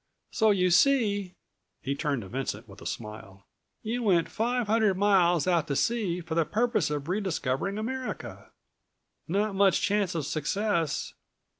[0.31, 1.35] "So you see,"
[1.83, 3.45] he turned to Vincent with a smile,
[3.83, 8.49] "you went five hundred miles out to sea for the purpose of rediscovering America.
[9.27, 11.13] Not much chance of success.